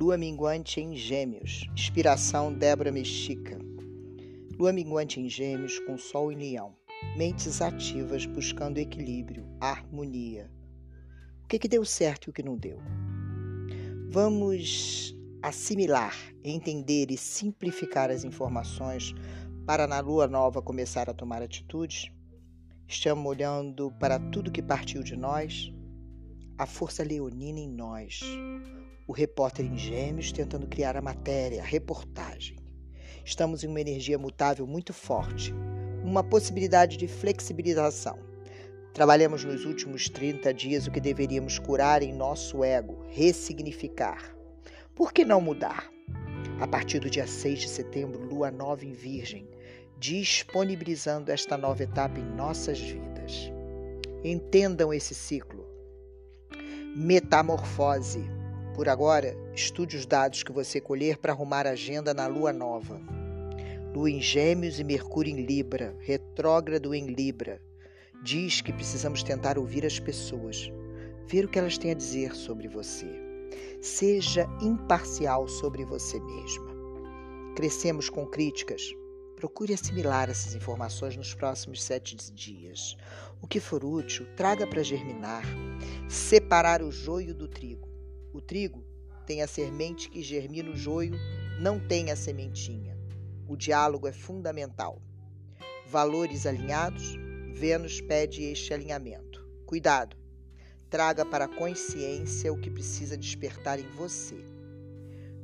[0.00, 1.68] Lua minguante em Gêmeos.
[1.74, 3.58] Inspiração Débora Mexica.
[4.58, 6.74] Lua minguante em Gêmeos com Sol em Leão.
[7.18, 10.50] Mentes ativas buscando equilíbrio, harmonia.
[11.44, 12.78] O que, que deu certo e o que não deu?
[14.08, 19.14] Vamos assimilar, entender e simplificar as informações
[19.66, 22.10] para na lua nova começar a tomar atitudes?
[22.88, 25.70] Estamos olhando para tudo que partiu de nós,
[26.56, 28.22] a força leonina em nós,
[29.10, 32.56] o repórter em gêmeos tentando criar a matéria, a reportagem.
[33.24, 35.52] Estamos em uma energia mutável muito forte,
[36.04, 38.20] uma possibilidade de flexibilização.
[38.94, 44.32] Trabalhamos nos últimos 30 dias o que deveríamos curar em nosso ego, ressignificar.
[44.94, 45.90] Por que não mudar?
[46.60, 49.50] A partir do dia 6 de setembro, lua nova em Virgem,
[49.98, 53.50] disponibilizando esta nova etapa em nossas vidas.
[54.22, 55.66] Entendam esse ciclo.
[56.94, 58.38] Metamorfose.
[58.80, 62.98] Por agora, estude os dados que você colher para arrumar a agenda na lua nova.
[63.94, 67.60] Lua em Gêmeos e Mercúrio em Libra, retrógrado em Libra.
[68.22, 70.72] Diz que precisamos tentar ouvir as pessoas,
[71.26, 73.06] ver o que elas têm a dizer sobre você.
[73.82, 76.74] Seja imparcial sobre você mesma.
[77.54, 78.80] Crescemos com críticas.
[79.36, 82.96] Procure assimilar essas informações nos próximos sete dias.
[83.42, 85.44] O que for útil, traga para germinar.
[86.08, 87.89] Separar o joio do trigo.
[88.40, 88.82] O trigo
[89.26, 91.12] tem a semente que germina o joio,
[91.60, 92.96] não tem a sementinha.
[93.46, 95.02] O diálogo é fundamental.
[95.86, 97.16] Valores alinhados,
[97.52, 99.46] Vênus pede este alinhamento.
[99.66, 100.16] Cuidado!
[100.88, 104.42] Traga para a consciência o que precisa despertar em você.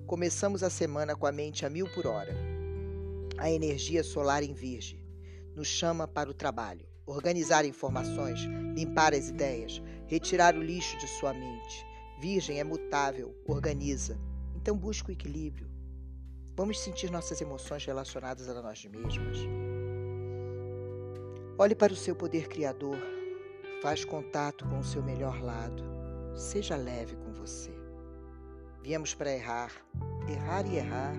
[0.06, 2.34] Começamos a semana com a mente a mil por hora.
[3.36, 5.04] A energia solar em Virgem
[5.54, 8.40] nos chama para o trabalho, organizar informações,
[8.74, 11.95] limpar as ideias, retirar o lixo de sua mente.
[12.18, 14.18] Virgem é mutável, organiza.
[14.54, 15.68] Então busque o equilíbrio.
[16.56, 19.38] Vamos sentir nossas emoções relacionadas a nós mesmas.
[21.58, 22.98] Olhe para o seu poder criador.
[23.82, 25.82] Faz contato com o seu melhor lado.
[26.34, 27.70] Seja leve com você.
[28.82, 29.72] Viemos para errar,
[30.28, 31.14] errar e errar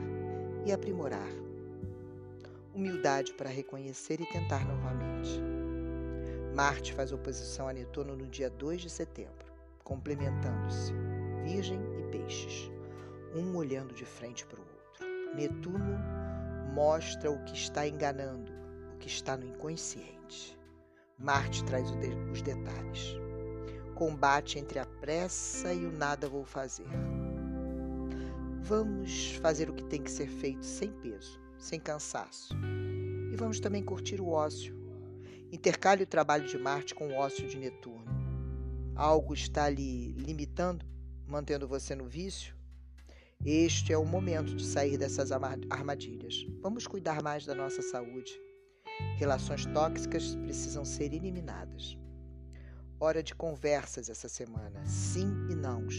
[0.66, 1.30] e aprimorar.
[2.74, 5.41] Humildade para reconhecer e tentar novamente.
[6.56, 9.47] Marte faz oposição a Netuno no dia 2 de setembro,
[9.88, 10.92] complementando-se
[11.46, 12.70] Virgem e Peixes,
[13.34, 15.34] um olhando de frente para o outro.
[15.34, 15.98] Netuno
[16.75, 18.52] mostra o que está enganando,
[18.94, 20.59] o que está no inconsciente.
[21.18, 21.90] Marte traz
[22.30, 23.16] os detalhes.
[23.96, 26.90] Combate entre a pressa e o nada vou fazer.
[28.59, 32.54] Vamos fazer o que tem que ser feito sem peso, sem cansaço.
[33.31, 34.75] E vamos também curtir o ócio.
[35.50, 38.17] Intercale o trabalho de Marte com o ócio de Netuno.
[38.97, 40.84] Algo está lhe limitando,
[41.28, 42.56] mantendo você no vício?
[43.46, 46.47] Este é o momento de sair dessas armadilhas.
[46.63, 48.31] Vamos cuidar mais da nossa saúde.
[49.18, 51.96] Relações tóxicas precisam ser eliminadas.
[53.00, 55.94] Hora de conversas essa semana, sim e nãos.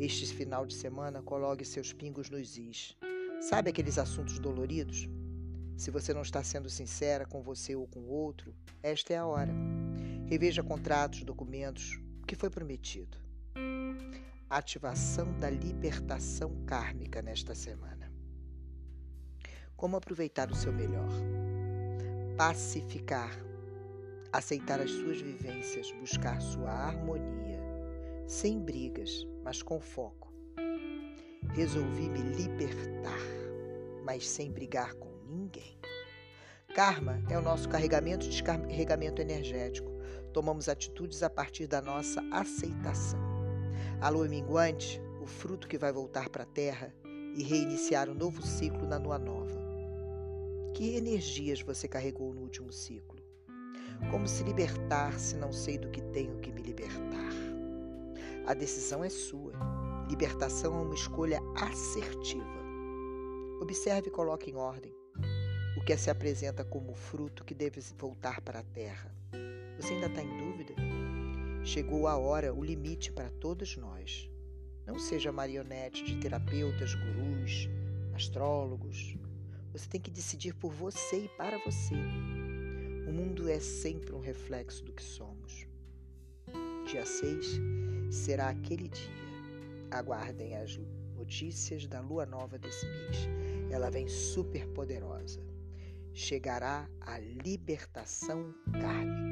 [0.00, 2.96] Este final de semana, coloque seus pingos nos is.
[3.42, 5.08] Sabe aqueles assuntos doloridos?
[5.76, 8.52] Se você não está sendo sincera com você ou com o outro,
[8.82, 9.54] esta é a hora.
[10.26, 13.18] Reveja contratos, documentos, o que foi prometido.
[14.48, 18.10] Ativação da libertação kármica nesta semana.
[19.76, 21.10] Como aproveitar o seu melhor?
[22.34, 23.30] Pacificar,
[24.32, 27.60] aceitar as suas vivências, buscar sua harmonia,
[28.26, 30.32] sem brigas, mas com foco.
[31.52, 33.20] Resolvi me libertar,
[34.02, 35.78] mas sem brigar com ninguém.
[36.74, 39.93] Karma é o nosso carregamento e descarregamento energético.
[40.34, 43.20] Tomamos atitudes a partir da nossa aceitação.
[44.00, 46.92] A lua minguante, o fruto que vai voltar para a terra
[47.36, 49.56] e reiniciar um novo ciclo na lua nova.
[50.74, 53.22] Que energias você carregou no último ciclo?
[54.10, 57.32] Como se libertar se não sei do que tenho que me libertar?
[58.44, 59.52] A decisão é sua.
[60.10, 62.44] Libertação é uma escolha assertiva.
[63.62, 64.92] Observe e coloque em ordem
[65.78, 69.14] o que se apresenta como fruto que deve voltar para a terra.
[69.76, 70.74] Você ainda está em dúvida?
[71.64, 74.30] Chegou a hora, o limite para todos nós.
[74.86, 77.68] Não seja marionete de terapeutas, gurus,
[78.14, 79.16] astrólogos.
[79.72, 81.94] Você tem que decidir por você e para você.
[83.08, 85.66] O mundo é sempre um reflexo do que somos.
[86.86, 87.58] Dia 6
[88.10, 89.24] será aquele dia.
[89.90, 90.78] Aguardem as
[91.16, 93.28] notícias da lua nova desse mês.
[93.70, 95.40] Ela vem super poderosa.
[96.12, 99.23] Chegará a libertação kármica.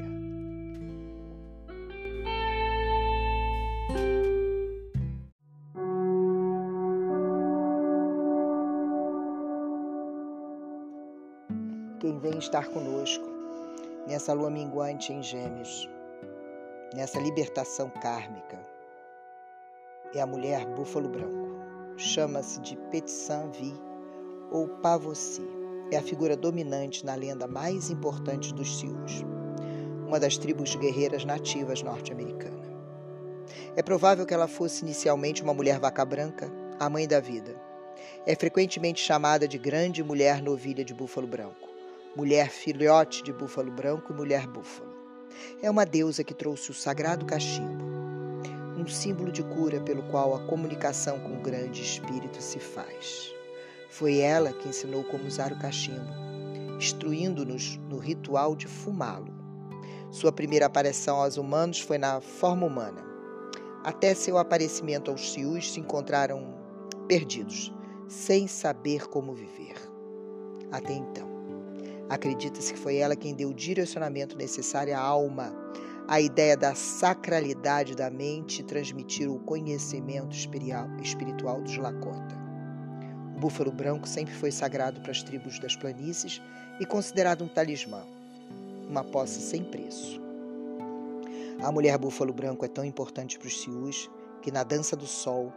[12.22, 13.24] Vem estar conosco
[14.06, 15.90] nessa lua minguante em Gêmeos,
[16.94, 18.64] nessa libertação kármica,
[20.14, 21.48] é a mulher búfalo branco.
[21.96, 23.74] Chama-se de Petsan Vi
[24.52, 25.42] ou Pavossi.
[25.90, 29.26] É a figura dominante na lenda mais importante dos Sioux,
[30.06, 32.70] uma das tribos guerreiras nativas norte-americanas.
[33.74, 37.60] É provável que ela fosse inicialmente uma mulher vaca branca, a mãe da vida.
[38.24, 41.71] É frequentemente chamada de grande mulher novilha de búfalo branco,
[42.16, 44.92] mulher filhote de búfalo branco e mulher búfalo.
[45.62, 47.84] É uma deusa que trouxe o sagrado cachimbo,
[48.76, 53.34] um símbolo de cura pelo qual a comunicação com o grande espírito se faz.
[53.88, 56.12] Foi ela que ensinou como usar o cachimbo,
[56.78, 59.32] instruindo-nos no ritual de fumá-lo.
[60.10, 63.12] Sua primeira aparição aos humanos foi na forma humana
[63.84, 66.54] até seu aparecimento aos Sius se encontraram
[67.08, 67.72] perdidos,
[68.06, 69.74] sem saber como viver.
[70.70, 71.31] Até então.
[72.08, 75.52] Acredita-se que foi ela quem deu o direcionamento necessário à alma,
[76.06, 80.34] a ideia da sacralidade da mente transmitir o conhecimento
[81.02, 82.40] espiritual dos Lakota.
[83.36, 86.40] O búfalo branco sempre foi sagrado para as tribos das planícies
[86.80, 88.02] e considerado um talismã,
[88.88, 90.20] uma posse sem preço.
[91.62, 94.10] A mulher búfalo branco é tão importante para os Sius
[94.42, 95.52] que na dança do sol,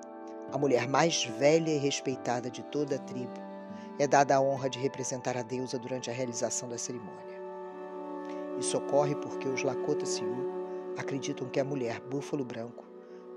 [0.51, 3.44] a mulher mais velha e respeitada de toda a tribo
[3.97, 7.35] é dada a honra de representar a deusa durante a realização da cerimônia.
[8.59, 10.53] Isso ocorre porque os Lakota Sioux
[10.97, 12.85] acreditam que a mulher búfalo branco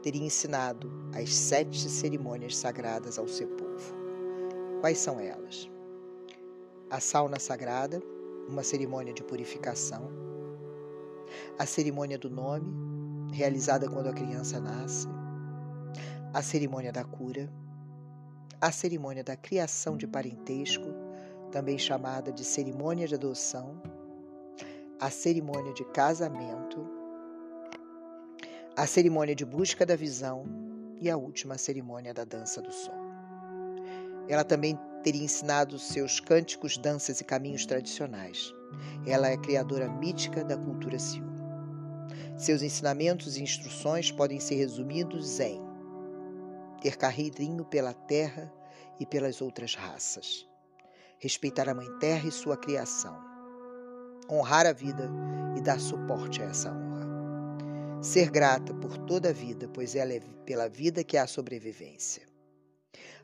[0.03, 3.95] teria ensinado as sete cerimônias sagradas ao seu povo.
[4.81, 5.69] Quais são elas?
[6.91, 8.01] A sauna sagrada,
[8.49, 10.09] uma cerimônia de purificação,
[11.59, 12.73] a cerimônia do nome,
[13.33, 15.09] realizada quando a criança nasce,
[16.33, 17.53] a cerimônia da cura,
[18.61, 20.87] a cerimônia da criação de parentesco,
[21.53, 23.81] também chamada de cerimônia de adoção,
[25.01, 26.85] a cerimônia de casamento,
[28.77, 30.45] a cerimônia de busca da visão
[31.01, 32.95] e a última cerimônia da dança do sol.
[34.29, 38.53] Ela também teria ensinado seus cânticos, danças e caminhos tradicionais.
[39.07, 41.29] Ela é criadora mítica da cultura Sioux.
[42.37, 45.68] Seus ensinamentos e instruções podem ser resumidos em
[46.81, 48.53] ter carreirinho pela terra
[48.99, 50.49] e pelas outras raças,
[51.19, 53.19] respeitar a Mãe Terra e sua criação,
[54.31, 55.11] honrar a vida
[55.57, 60.21] e dar suporte a essa honra, ser grata por toda a vida, pois ela é
[60.45, 62.23] pela vida que há sobrevivência,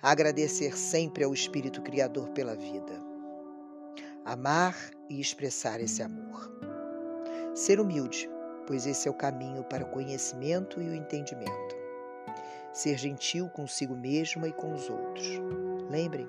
[0.02, 3.00] agradecer sempre ao Espírito Criador pela vida,
[4.24, 4.76] amar
[5.08, 6.50] e expressar esse amor,
[7.54, 8.28] ser humilde
[8.66, 11.73] pois esse é o caminho para o conhecimento e o entendimento.
[12.74, 15.24] Ser gentil consigo mesma e com os outros.
[15.88, 16.26] Lembrem,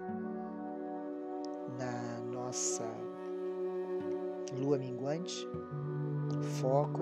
[1.80, 2.86] na nossa
[4.56, 5.36] lua minguante,
[6.62, 7.01] foco,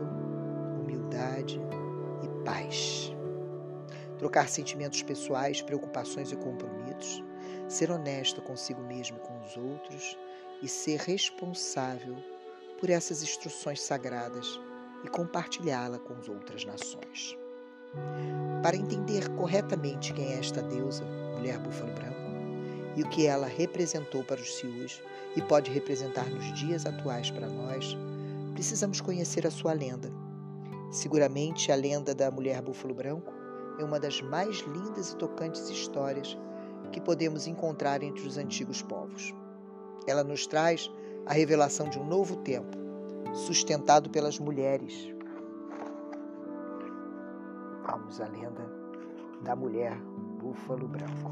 [0.82, 1.60] humildade
[2.24, 3.12] e paz.
[4.18, 7.22] Trocar sentimentos pessoais, preocupações e compromissos,
[7.68, 10.18] ser honesto consigo mesmo e com os outros
[10.62, 12.16] e ser responsável
[12.80, 14.58] por essas instruções sagradas
[15.04, 17.43] e compartilhá-la com as outras nações.
[18.62, 21.04] Para entender corretamente quem é esta deusa,
[21.36, 22.14] mulher búfalo branco,
[22.96, 25.02] e o que ela representou para os Sius
[25.36, 27.98] e pode representar nos dias atuais para nós,
[28.54, 30.12] precisamos conhecer a sua lenda.
[30.92, 33.34] Seguramente a lenda da mulher búfalo branco
[33.80, 36.38] é uma das mais lindas e tocantes histórias
[36.94, 39.34] que podemos encontrar entre os antigos povos.
[40.08, 40.90] Ela nos traz
[41.26, 42.78] a revelação de um novo tempo,
[43.34, 44.94] sustentado pelas mulheres.
[47.94, 48.68] Vamos à lenda
[49.44, 49.96] da mulher
[50.40, 51.32] búfalo branco.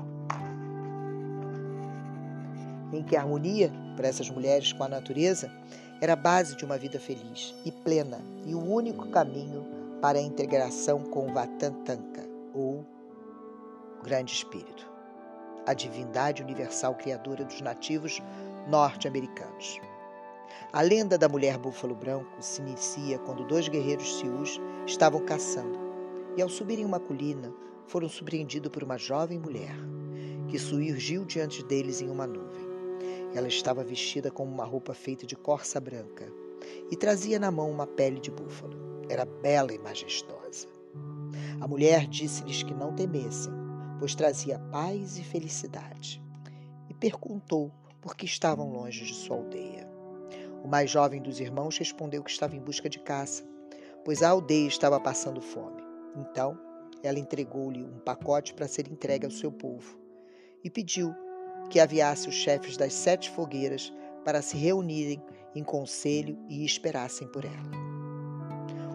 [2.93, 5.51] Em que a harmonia para essas mulheres com a natureza
[5.99, 9.65] era a base de uma vida feliz e plena e o único caminho
[10.03, 12.85] para a integração com o Vatantanka, ou
[14.03, 14.87] Grande Espírito,
[15.65, 18.21] a divindade universal criadora dos nativos
[18.67, 19.81] norte-americanos.
[20.71, 25.90] A lenda da mulher búfalo branco se inicia quando dois guerreiros sius estavam caçando
[26.35, 27.53] e, ao subirem uma colina,
[27.87, 29.75] foram surpreendidos por uma jovem mulher
[30.47, 32.69] que surgiu diante deles em uma nuvem.
[33.33, 36.31] Ela estava vestida com uma roupa feita de corça branca
[36.89, 38.77] e trazia na mão uma pele de búfalo.
[39.09, 40.67] Era bela e majestosa.
[41.59, 43.53] A mulher disse-lhes que não temessem,
[43.99, 46.21] pois trazia paz e felicidade,
[46.89, 47.71] e perguntou
[48.01, 49.89] por que estavam longe de sua aldeia.
[50.63, 53.43] O mais jovem dos irmãos respondeu que estava em busca de caça,
[54.03, 55.80] pois a aldeia estava passando fome.
[56.15, 56.57] Então,
[57.03, 59.97] ela entregou-lhe um pacote para ser entregue ao seu povo
[60.63, 61.13] e pediu
[61.69, 65.21] que aviasse os chefes das sete fogueiras para se reunirem
[65.55, 67.91] em conselho e esperassem por ela.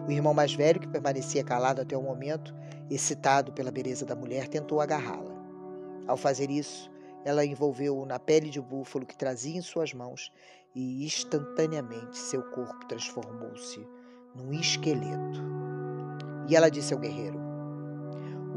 [0.07, 2.55] O irmão mais velho, que permanecia calado até o momento,
[2.89, 5.35] excitado pela beleza da mulher, tentou agarrá-la.
[6.07, 6.89] Ao fazer isso,
[7.25, 10.31] ela envolveu-o na pele de búfalo que trazia em suas mãos
[10.73, 13.85] e instantaneamente seu corpo transformou-se
[14.33, 15.66] num esqueleto.
[16.47, 17.39] E ela disse ao guerreiro: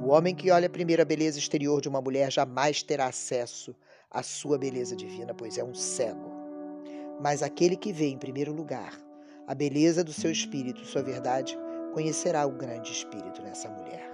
[0.03, 3.75] O homem que olha primeiro a beleza exterior de uma mulher jamais terá acesso
[4.11, 6.31] à sua beleza divina, pois é um cego.
[7.21, 8.99] Mas aquele que vê em primeiro lugar
[9.47, 11.59] a beleza do seu espírito, sua verdade,
[11.93, 14.09] conhecerá o grande espírito nessa mulher.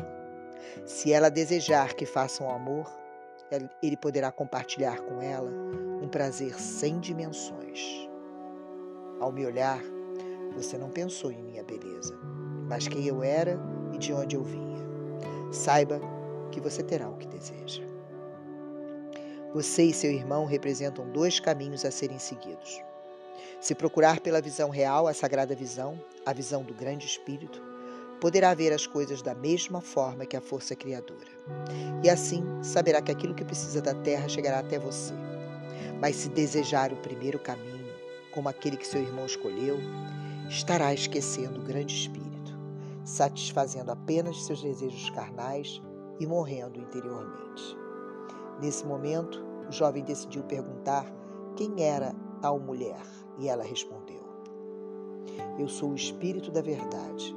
[0.86, 2.90] Se ela desejar que façam amor,
[3.82, 5.50] ele poderá compartilhar com ela
[6.02, 8.08] um prazer sem dimensões.
[9.20, 9.80] Ao me olhar,
[10.54, 12.18] você não pensou em minha beleza,
[12.68, 13.58] mas quem eu era
[13.92, 14.84] e de onde eu vinha.
[15.52, 16.00] Saiba
[16.50, 17.82] que você terá o que deseja.
[19.54, 22.80] Você e seu irmão representam dois caminhos a serem seguidos.
[23.60, 27.62] Se procurar pela visão real, a sagrada visão, a visão do grande espírito,
[28.20, 31.30] poderá ver as coisas da mesma forma que a força criadora.
[32.02, 35.14] E assim saberá que aquilo que precisa da terra chegará até você.
[36.00, 37.94] Mas se desejar o primeiro caminho,
[38.32, 39.78] como aquele que seu irmão escolheu,
[40.48, 42.25] estará esquecendo o grande espírito,
[43.06, 45.80] satisfazendo apenas seus desejos carnais
[46.18, 47.78] e morrendo interiormente.
[48.60, 51.06] Nesse momento, o jovem decidiu perguntar
[51.54, 53.00] quem era tal mulher,
[53.38, 54.26] e ela respondeu:
[55.56, 57.34] Eu sou o espírito da verdade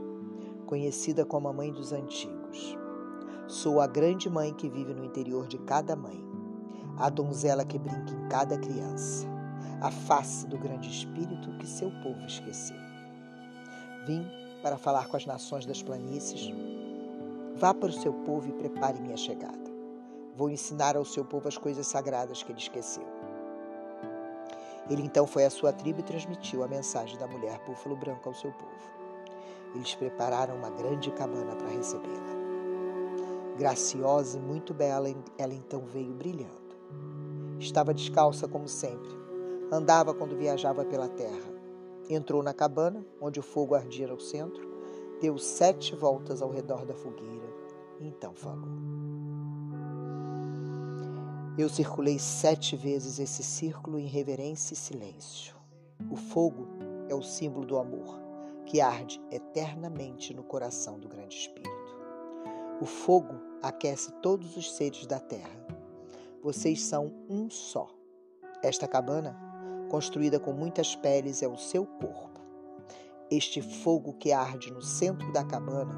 [0.66, 2.78] conhecida como a mãe dos antigos.
[3.48, 6.24] Sou a grande mãe que vive no interior de cada mãe,
[6.98, 9.28] a donzela que brinca em cada criança,
[9.82, 12.78] a face do grande espírito que seu povo esqueceu.
[14.06, 14.24] Vim
[14.62, 16.54] para falar com as nações das planícies.
[17.56, 19.70] Vá para o seu povo e prepare minha chegada.
[20.36, 23.06] Vou ensinar ao seu povo as coisas sagradas que ele esqueceu.
[24.89, 28.36] Ele então foi à sua tribo e transmitiu a mensagem da mulher búfalo branco ao
[28.36, 29.00] seu povo.
[29.75, 32.39] Eles prepararam uma grande cabana para recebê-la.
[33.58, 36.70] Graciosa e muito bela, ela então veio brilhando.
[37.60, 39.10] Estava descalça como sempre.
[39.72, 41.49] Andava quando viajava pela terra.
[42.10, 44.68] Entrou na cabana, onde o fogo ardia no centro,
[45.22, 47.48] deu sete voltas ao redor da fogueira
[48.00, 48.68] e então falou.
[51.58, 55.56] Eu circulei sete vezes esse círculo em reverência e silêncio.
[56.10, 56.68] O fogo
[57.10, 58.18] é o símbolo do amor
[58.66, 61.98] que arde eternamente no coração do Grande Espírito.
[62.80, 65.60] O fogo aquece todos os seres da terra.
[66.42, 67.89] Vocês são um só.
[68.63, 69.49] Esta cabana,
[69.89, 72.39] construída com muitas peles, é o seu corpo.
[73.29, 75.96] Este fogo que arde no centro da cabana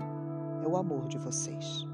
[0.63, 1.85] é o amor de vocês.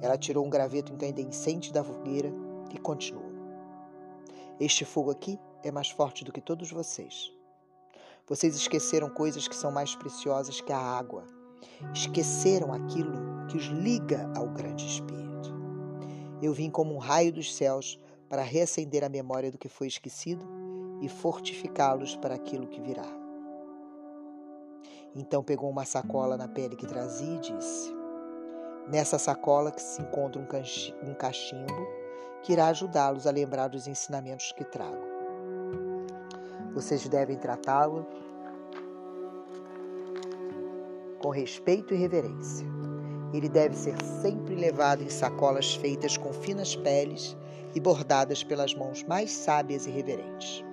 [0.00, 2.32] Ela tirou um graveto incandescente da fogueira
[2.72, 3.32] e continuou.
[4.60, 7.32] Este fogo aqui é mais forte do que todos vocês.
[8.28, 11.24] Vocês esqueceram coisas que são mais preciosas que a água.
[11.92, 15.54] Esqueceram aquilo que os liga ao grande Espírito.
[16.42, 20.55] Eu vim como um raio dos céus para reacender a memória do que foi esquecido
[21.00, 23.06] e fortificá-los para aquilo que virá.
[25.14, 27.94] Então pegou uma sacola na pele que trazia e disse:
[28.88, 31.86] Nessa sacola que se encontra um cachimbo
[32.42, 35.04] que irá ajudá-los a lembrar dos ensinamentos que trago.
[36.72, 38.06] Vocês devem tratá-lo
[41.18, 42.66] com respeito e reverência.
[43.32, 47.36] Ele deve ser sempre levado em sacolas feitas com finas peles
[47.74, 50.64] e bordadas pelas mãos mais sábias e reverentes.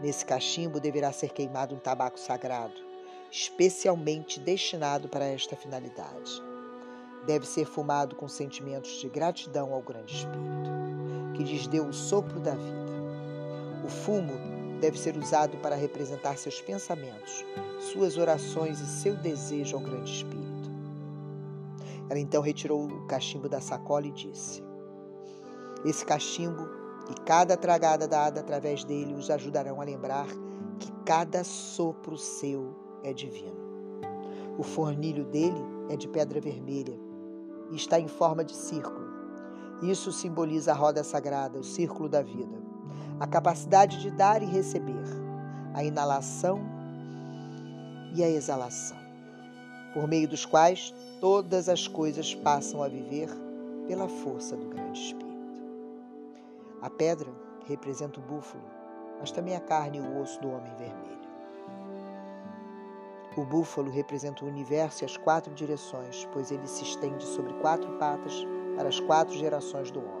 [0.00, 2.80] Nesse cachimbo deverá ser queimado um tabaco sagrado,
[3.30, 6.42] especialmente destinado para esta finalidade.
[7.26, 10.70] Deve ser fumado com sentimentos de gratidão ao Grande Espírito,
[11.36, 12.90] que lhes deu o sopro da vida.
[13.84, 14.32] O fumo
[14.80, 17.44] deve ser usado para representar seus pensamentos,
[17.92, 20.70] suas orações e seu desejo ao Grande Espírito.
[22.08, 24.62] Ela então retirou o cachimbo da sacola e disse:
[25.84, 26.79] Esse cachimbo
[27.10, 30.26] e cada tragada dada através dele os ajudarão a lembrar
[30.78, 33.70] que cada sopro seu é divino.
[34.58, 36.98] O fornilho dele é de pedra vermelha
[37.70, 39.10] e está em forma de círculo.
[39.82, 42.70] Isso simboliza a roda sagrada, o círculo da vida
[43.20, 45.04] a capacidade de dar e receber,
[45.74, 46.58] a inalação
[48.16, 48.96] e a exalação,
[49.92, 53.28] por meio dos quais todas as coisas passam a viver
[53.86, 55.29] pela força do grande Espírito.
[56.82, 57.30] A pedra
[57.66, 58.64] representa o búfalo,
[59.18, 61.20] mas também a carne e o osso do homem vermelho.
[63.36, 67.90] O búfalo representa o universo e as quatro direções, pois ele se estende sobre quatro
[67.98, 68.46] patas
[68.76, 70.20] para as quatro gerações do homem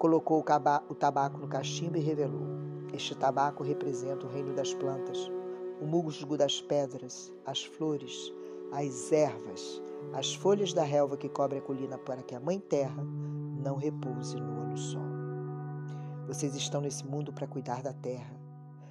[0.00, 0.42] colocou
[0.88, 2.46] o tabaco no cachimbo e revelou:
[2.92, 5.30] Este tabaco representa o reino das plantas,
[5.78, 8.32] o musgo das pedras, as flores,
[8.72, 9.82] as ervas,
[10.14, 13.06] as folhas da relva que cobre a colina para que a Mãe Terra
[13.60, 15.02] não repouse nua no sol.
[16.26, 18.34] Vocês estão nesse mundo para cuidar da terra.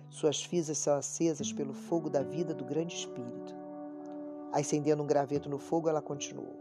[0.10, 3.56] Suas fisas são acesas pelo fogo da vida do Grande Espírito.
[4.52, 6.56] Acendendo um graveto no fogo, ela continuou.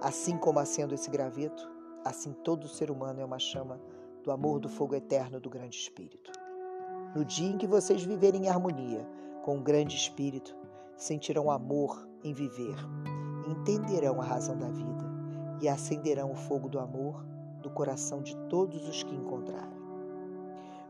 [0.00, 1.68] Assim como acendo esse graveto,
[2.04, 3.80] assim todo ser humano é uma chama
[4.22, 6.32] do amor do fogo eterno do Grande Espírito.
[7.14, 9.06] No dia em que vocês viverem em harmonia
[9.44, 10.56] com o Grande Espírito,
[10.96, 12.76] sentirão amor em viver,
[13.48, 15.03] entenderão a razão da vida
[15.64, 17.24] e acenderão o fogo do amor
[17.62, 19.82] do coração de todos os que encontrarem.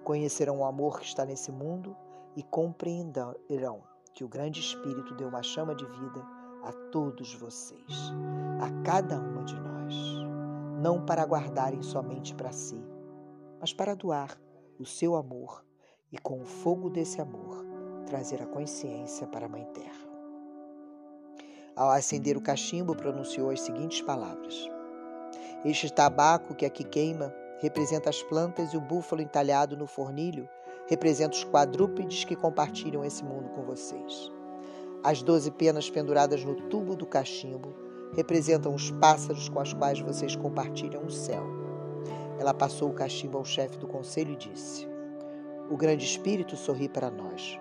[0.03, 1.97] Conhecerão o amor que está nesse mundo
[2.35, 6.27] e compreenderão que o Grande Espírito deu uma chama de vida
[6.65, 8.13] a todos vocês,
[8.61, 9.95] a cada uma de nós,
[10.83, 12.85] não para guardarem somente para si,
[13.61, 14.37] mas para doar
[14.79, 15.65] o seu amor
[16.11, 17.65] e com o fogo desse amor
[18.07, 20.04] trazer a consciência para a Mãe Terra.
[21.77, 24.69] Ao acender o cachimbo, pronunciou as seguintes palavras:
[25.65, 30.49] Este tabaco que aqui queima representa as plantas e o búfalo entalhado no fornilho
[30.87, 34.31] representa os quadrúpedes que compartilham esse mundo com vocês.
[35.03, 37.75] As doze penas penduradas no tubo do cachimbo
[38.15, 41.45] representam os pássaros com os quais vocês compartilham o céu.
[42.39, 44.89] Ela passou o cachimbo ao chefe do conselho e disse:
[45.69, 47.59] O grande espírito sorri para nós,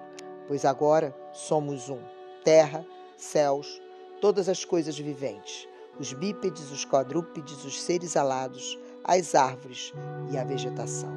[0.48, 2.00] pois agora somos um:
[2.44, 2.86] terra,
[3.18, 3.82] céus,
[4.24, 5.68] todas as coisas viventes,
[6.00, 9.92] os bípedes, os quadrúpedes, os seres alados, as árvores
[10.32, 11.12] e a vegetação.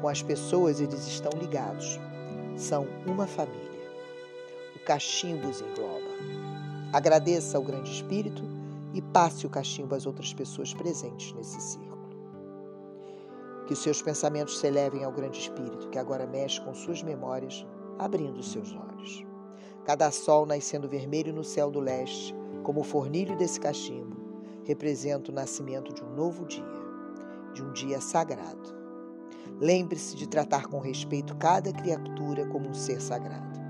[0.00, 2.00] Com as pessoas eles estão ligados.
[2.56, 3.92] São uma família.
[4.74, 6.10] O cachimbo os engloba.
[6.92, 8.42] Agradeça ao Grande Espírito
[8.92, 12.08] e passe o cachimbo às outras pessoas presentes nesse círculo.
[13.68, 17.64] Que os seus pensamentos se elevem ao Grande Espírito, que agora mexe com suas memórias,
[18.00, 19.25] abrindo seus olhos.
[19.86, 24.16] Cada sol nascendo vermelho no céu do leste, como o fornilho desse cachimbo,
[24.64, 26.64] representa o nascimento de um novo dia,
[27.54, 28.74] de um dia sagrado.
[29.60, 33.60] Lembre-se de tratar com respeito cada criatura como um ser sagrado.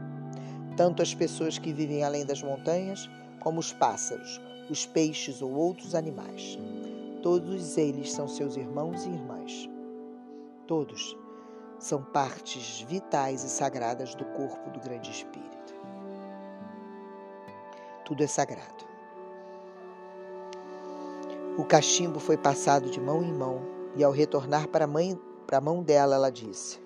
[0.74, 5.94] Tanto as pessoas que vivem além das montanhas, como os pássaros, os peixes ou outros
[5.94, 6.58] animais.
[7.22, 9.68] Todos eles são seus irmãos e irmãs.
[10.66, 11.14] Todos
[11.78, 15.55] são partes vitais e sagradas do corpo do Grande Espírito.
[18.06, 18.84] Tudo é sagrado.
[21.58, 23.62] O cachimbo foi passado de mão em mão
[23.96, 26.78] e, ao retornar para a, mãe, para a mão dela, ela disse: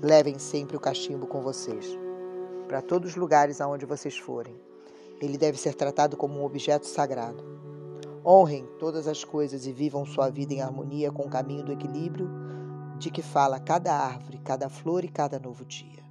[0.00, 1.98] Levem sempre o cachimbo com vocês,
[2.68, 4.54] para todos os lugares aonde vocês forem.
[5.20, 7.42] Ele deve ser tratado como um objeto sagrado.
[8.24, 12.30] Honrem todas as coisas e vivam sua vida em harmonia com o caminho do equilíbrio
[12.96, 16.01] de que fala cada árvore, cada flor e cada novo dia.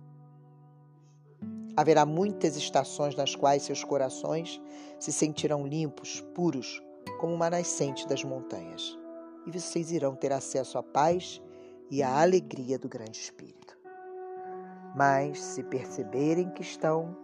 [1.76, 4.62] Haverá muitas estações nas quais seus corações
[5.00, 6.82] se sentirão limpos, puros,
[7.20, 8.98] como uma nascente das montanhas,
[9.46, 11.42] e vocês irão ter acesso à paz
[11.90, 13.78] e à alegria do Grande Espírito.
[14.96, 17.16] Mas, se perceberem que estão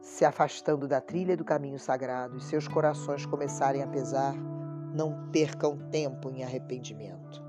[0.00, 4.34] se afastando da trilha do caminho sagrado e seus corações começarem a pesar,
[4.94, 7.42] não percam tempo em arrependimento.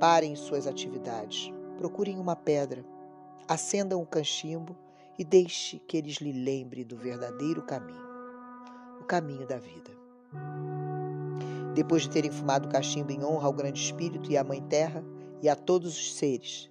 [0.00, 2.84] Parem suas atividades, procurem uma pedra,
[3.48, 4.76] acendam o cachimbo
[5.18, 8.06] e deixe que eles lhe lembre do verdadeiro caminho,
[9.00, 9.90] o caminho da vida.
[11.74, 15.04] Depois de terem fumado o cachimbo em honra ao Grande Espírito e à Mãe Terra
[15.42, 16.70] e a todos os seres,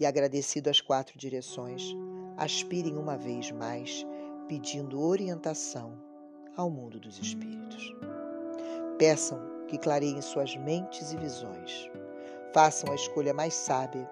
[0.00, 1.94] e agradecido às quatro direções,
[2.36, 4.06] aspirem uma vez mais,
[4.48, 5.98] pedindo orientação
[6.56, 7.94] ao mundo dos espíritos.
[8.98, 11.90] Peçam que clareiem suas mentes e visões,
[12.52, 14.08] façam a escolha mais sábia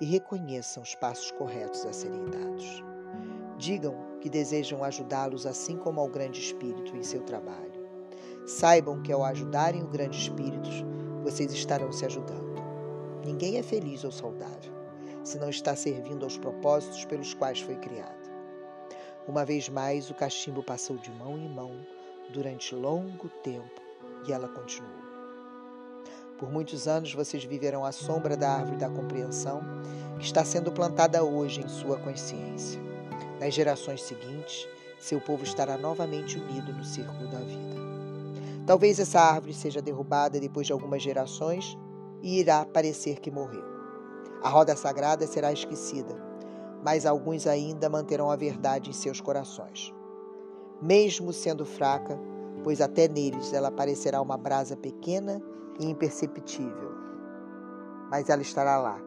[0.00, 2.89] e reconheçam os passos corretos a serem dados.
[3.60, 7.86] Digam que desejam ajudá-los assim como ao Grande Espírito em seu trabalho.
[8.46, 10.70] Saibam que ao ajudarem o Grande Espírito,
[11.22, 12.54] vocês estarão se ajudando.
[13.22, 14.72] Ninguém é feliz ou saudável
[15.22, 18.30] se não está servindo aos propósitos pelos quais foi criado.
[19.28, 21.84] Uma vez mais, o cachimbo passou de mão em mão
[22.32, 23.82] durante longo tempo
[24.26, 24.90] e ela continuou.
[26.38, 29.60] Por muitos anos vocês viverão à sombra da árvore da compreensão
[30.18, 32.89] que está sendo plantada hoje em sua consciência.
[33.40, 37.74] Nas gerações seguintes, seu povo estará novamente unido no círculo da vida.
[38.66, 41.74] Talvez essa árvore seja derrubada depois de algumas gerações
[42.22, 43.64] e irá parecer que morreu.
[44.42, 46.14] A roda sagrada será esquecida,
[46.84, 49.90] mas alguns ainda manterão a verdade em seus corações.
[50.82, 52.20] Mesmo sendo fraca,
[52.62, 55.42] pois até neles ela parecerá uma brasa pequena
[55.80, 56.92] e imperceptível.
[58.10, 59.00] Mas ela estará lá,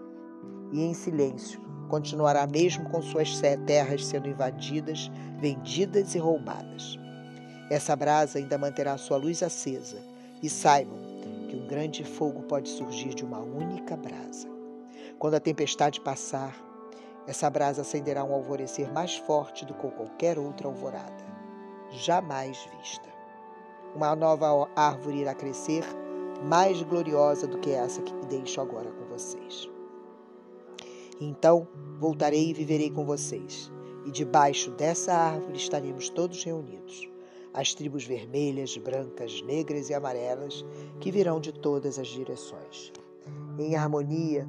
[0.71, 1.61] e em silêncio
[1.93, 6.97] continuará mesmo com suas terras sendo invadidas, vendidas e roubadas.
[7.69, 10.01] Essa brasa ainda manterá sua luz acesa
[10.41, 10.97] e saibam
[11.47, 14.49] que um grande fogo pode surgir de uma única brasa.
[15.19, 16.57] Quando a tempestade passar,
[17.27, 21.23] essa brasa acenderá um alvorecer mais forte do que qualquer outra alvorada,
[21.91, 23.07] jamais vista.
[23.95, 25.83] Uma nova árvore irá crescer,
[26.43, 29.72] mais gloriosa do que essa que deixo agora com vocês.
[31.19, 31.67] Então
[31.99, 33.71] voltarei e viverei com vocês,
[34.05, 37.09] e debaixo dessa árvore estaremos todos reunidos.
[37.53, 40.65] As tribos vermelhas, brancas, negras e amarelas
[40.99, 42.91] que virão de todas as direções.
[43.59, 44.47] Em harmonia,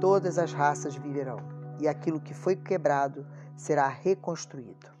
[0.00, 1.38] todas as raças viverão,
[1.80, 3.24] e aquilo que foi quebrado
[3.56, 4.92] será reconstruído.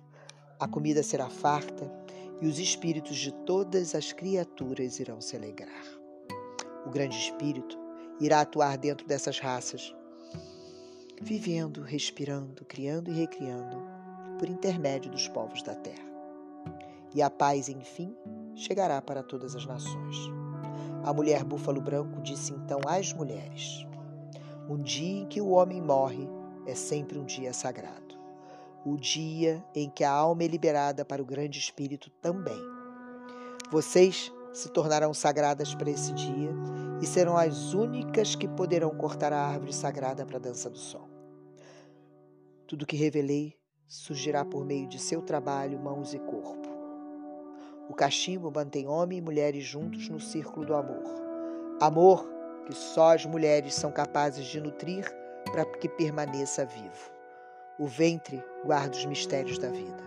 [0.60, 1.92] A comida será farta,
[2.40, 5.84] e os espíritos de todas as criaturas irão se alegrar.
[6.86, 7.76] O grande espírito
[8.20, 9.94] irá atuar dentro dessas raças
[11.24, 13.82] vivendo, respirando, criando e recriando
[14.38, 16.04] por intermédio dos povos da terra.
[17.14, 18.14] E a paz, enfim,
[18.54, 20.16] chegará para todas as nações.
[21.02, 23.86] A mulher búfalo branco disse então às mulheres:
[24.68, 26.28] Um dia em que o homem morre
[26.66, 28.14] é sempre um dia sagrado.
[28.84, 32.60] O dia em que a alma é liberada para o grande espírito também.
[33.70, 36.50] Vocês se tornarão sagradas para esse dia
[37.00, 41.03] e serão as únicas que poderão cortar a árvore sagrada para a dança do sol.
[42.66, 43.54] Tudo que revelei
[43.86, 46.68] surgirá por meio de seu trabalho, mãos e corpo.
[47.90, 51.02] O cachimbo mantém homem e mulheres juntos no círculo do amor.
[51.78, 52.26] Amor
[52.66, 55.04] que só as mulheres são capazes de nutrir
[55.52, 57.12] para que permaneça vivo.
[57.78, 60.02] O ventre guarda os mistérios da vida.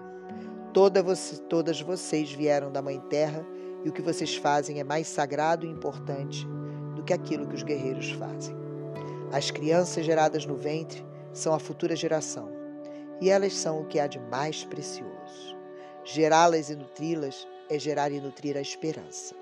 [0.74, 3.46] Toda você, todas vocês vieram da Mãe Terra
[3.86, 6.48] e o que vocês fazem é mais sagrado e importante
[6.96, 8.56] do que aquilo que os guerreiros fazem.
[9.32, 12.57] As crianças geradas no ventre são a futura geração
[13.19, 15.57] e elas são o que há de mais precioso.
[16.03, 19.35] Gerá-las e nutri-las é gerar e nutrir a esperança.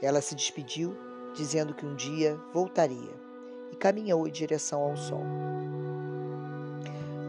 [0.00, 0.96] Ela se despediu,
[1.34, 3.14] dizendo que um dia voltaria,
[3.72, 5.24] e caminhou em direção ao sol.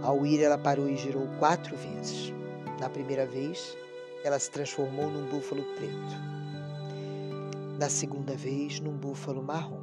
[0.04, 2.32] Ao ir, ela parou e girou quatro vezes.
[2.80, 3.76] Na primeira vez,
[4.24, 6.36] ela se transformou num búfalo preto.
[7.80, 9.82] Na segunda vez, num búfalo marrom.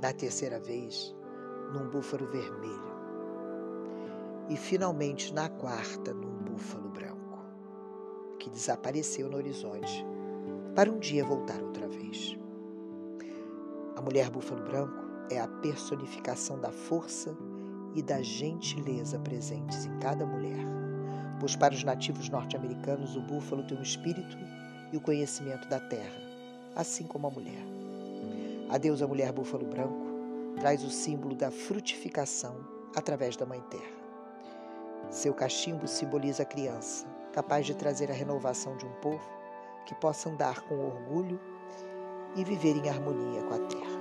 [0.00, 1.14] Na terceira vez,
[1.72, 2.90] num búfalo vermelho.
[4.48, 7.38] E finalmente, na quarta, num búfalo branco,
[8.38, 10.04] que desapareceu no horizonte
[10.74, 12.36] para um dia voltar outra vez.
[13.96, 17.36] A mulher búfalo branco é a personificação da força
[17.94, 20.80] e da gentileza presentes em cada mulher
[21.40, 24.36] pois para os nativos norte-americanos o búfalo tem o espírito
[24.92, 26.20] e o conhecimento da terra,
[26.76, 27.64] assim como a mulher.
[28.68, 30.09] A mulher búfalo branco
[30.58, 32.56] traz o símbolo da frutificação
[32.96, 34.00] através da Mãe Terra.
[35.10, 39.28] Seu cachimbo simboliza a criança, capaz de trazer a renovação de um povo
[39.86, 41.40] que possa andar com orgulho
[42.36, 44.00] e viver em harmonia com a terra.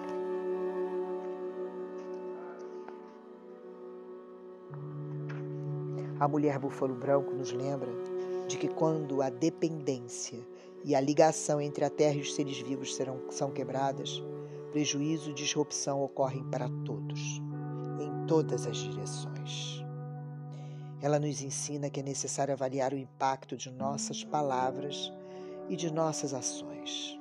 [6.19, 7.89] A mulher búfalo branco nos lembra
[8.47, 10.39] de que quando a dependência
[10.83, 14.21] e a ligação entre a terra e os seres vivos serão, são quebradas,
[14.71, 17.41] prejuízo e disrupção ocorrem para todos,
[17.99, 19.83] em todas as direções.
[21.01, 25.11] Ela nos ensina que é necessário avaliar o impacto de nossas palavras
[25.69, 27.17] e de nossas ações.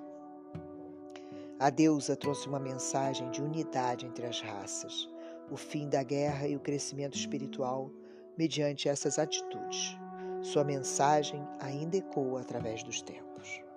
[1.61, 5.08] A deusa trouxe uma mensagem de unidade entre as raças,
[5.50, 7.90] o fim da guerra e o crescimento espiritual
[8.37, 9.96] mediante essas atitudes.
[10.40, 13.67] Sua mensagem ainda ecoa através dos tempos.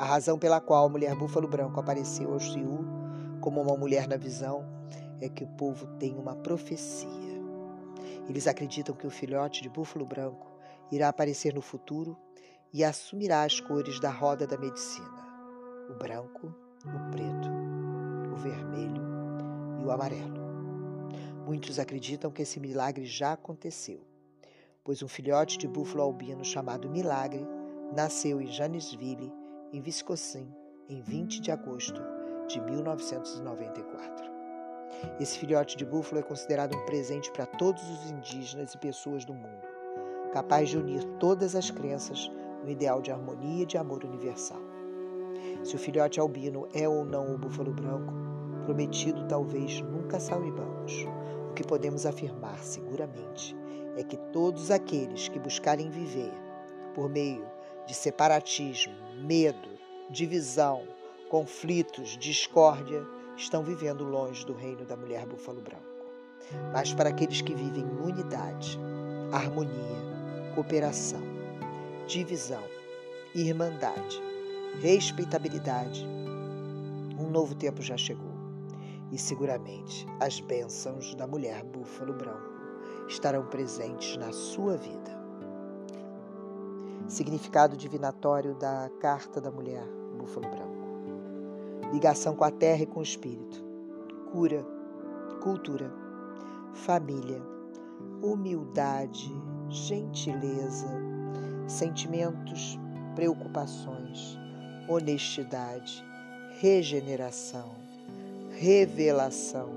[0.00, 2.78] A razão pela qual a mulher búfalo branco apareceu ao Siú
[3.38, 4.64] como uma mulher na visão
[5.20, 7.38] é que o povo tem uma profecia.
[8.26, 10.46] Eles acreditam que o filhote de búfalo branco
[10.90, 12.16] irá aparecer no futuro
[12.72, 15.22] e assumirá as cores da roda da medicina:
[15.90, 17.50] o branco, o preto,
[18.32, 19.02] o vermelho
[19.82, 20.40] e o amarelo.
[21.44, 24.00] Muitos acreditam que esse milagre já aconteceu,
[24.82, 27.46] pois um filhote de búfalo albino chamado Milagre
[27.94, 29.30] nasceu em Janesville,
[29.72, 30.48] em Wisconsin,
[30.88, 32.00] em 20 de agosto
[32.48, 34.30] de 1994.
[35.20, 39.32] Esse filhote de búfalo é considerado um presente para todos os indígenas e pessoas do
[39.32, 39.62] mundo,
[40.32, 42.30] capaz de unir todas as crenças
[42.64, 44.60] no ideal de harmonia e de amor universal.
[45.62, 48.12] Se o filhote albino é ou não o búfalo branco,
[48.64, 51.06] prometido talvez nunca saibamos.
[51.50, 53.56] O que podemos afirmar seguramente
[53.96, 56.32] é que todos aqueles que buscarem viver
[56.94, 57.46] por meio
[57.90, 59.68] de separatismo, medo,
[60.08, 60.84] divisão,
[61.28, 63.04] conflitos, discórdia,
[63.36, 65.82] estão vivendo longe do reino da mulher búfalo branco.
[66.72, 68.78] Mas para aqueles que vivem em unidade,
[69.32, 71.20] harmonia, cooperação,
[72.06, 72.62] divisão,
[73.34, 74.22] irmandade,
[74.80, 76.06] respeitabilidade,
[77.18, 78.30] um novo tempo já chegou.
[79.10, 82.52] E seguramente as bênçãos da mulher búfalo branco
[83.08, 85.19] estarão presentes na sua vida.
[87.10, 89.84] Significado divinatório da carta da mulher
[90.16, 91.90] búfalo branco.
[91.92, 93.64] Ligação com a terra e com o espírito,
[94.30, 94.64] cura,
[95.42, 95.92] cultura,
[96.72, 97.42] família,
[98.22, 99.28] humildade,
[99.68, 100.86] gentileza,
[101.66, 102.78] sentimentos,
[103.16, 104.38] preocupações,
[104.88, 106.04] honestidade,
[106.60, 107.72] regeneração,
[108.52, 109.68] revelação,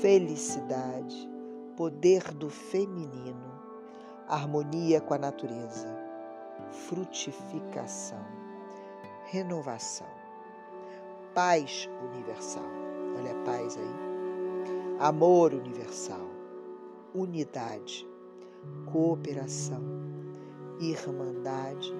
[0.00, 1.30] felicidade,
[1.76, 3.62] poder do feminino,
[4.26, 6.01] harmonia com a natureza,
[6.72, 8.24] frutificação,
[9.26, 10.22] renovação
[11.34, 12.64] paz universal.
[13.16, 13.94] Olha a paz aí.
[14.98, 16.28] Amor universal,
[17.14, 18.06] unidade,
[18.90, 19.82] cooperação,
[20.80, 21.92] irmandade,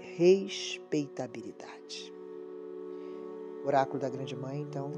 [0.00, 2.12] respeitabilidade.
[3.64, 4.92] O oráculo da Grande Mãe, então,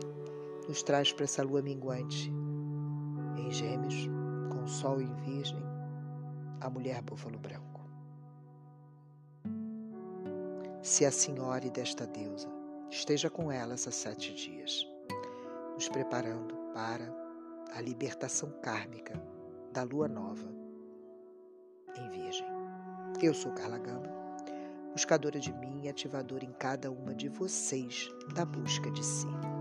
[0.66, 2.32] nos traz para essa lua minguante
[3.36, 4.08] em Gêmeos,
[4.50, 5.62] com Sol em Virgem,
[6.60, 7.73] a mulher búfalo branco.
[10.84, 12.46] Se a senhora desta deusa
[12.90, 14.86] esteja com ela esses sete dias,
[15.72, 17.10] nos preparando para
[17.74, 19.14] a libertação kármica
[19.72, 20.46] da lua nova
[21.96, 22.46] em Virgem.
[23.22, 24.12] Eu sou Carla Gamba,
[24.92, 29.53] buscadora de mim e ativadora em cada uma de vocês da busca de si.